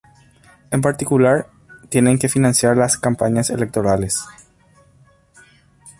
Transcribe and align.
En 0.71 0.81
particular, 0.81 1.45
tienen 1.89 2.17
que 2.17 2.27
financiar 2.27 2.75
las 2.75 2.97
campañas 2.97 3.51
electorales. 3.51 4.25